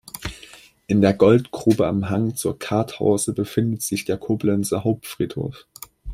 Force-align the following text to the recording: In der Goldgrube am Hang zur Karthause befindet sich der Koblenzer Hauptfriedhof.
In 0.87 1.01
der 1.01 1.13
Goldgrube 1.13 1.85
am 1.85 2.09
Hang 2.09 2.35
zur 2.35 2.57
Karthause 2.57 3.33
befindet 3.33 3.83
sich 3.83 4.03
der 4.03 4.17
Koblenzer 4.17 4.83
Hauptfriedhof. 4.83 5.67